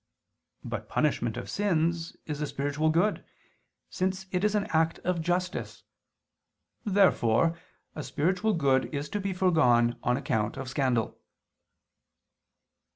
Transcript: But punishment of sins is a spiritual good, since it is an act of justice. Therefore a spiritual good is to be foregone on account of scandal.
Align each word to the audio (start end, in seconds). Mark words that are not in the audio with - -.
But 0.63 0.89
punishment 0.89 1.37
of 1.37 1.47
sins 1.47 2.17
is 2.25 2.41
a 2.41 2.47
spiritual 2.47 2.89
good, 2.89 3.23
since 3.87 4.25
it 4.31 4.43
is 4.43 4.55
an 4.55 4.65
act 4.71 4.97
of 5.03 5.21
justice. 5.21 5.83
Therefore 6.83 7.55
a 7.93 8.01
spiritual 8.01 8.53
good 8.55 8.85
is 8.91 9.09
to 9.09 9.19
be 9.19 9.31
foregone 9.31 9.99
on 10.01 10.17
account 10.17 10.57
of 10.57 10.67
scandal. 10.69 11.19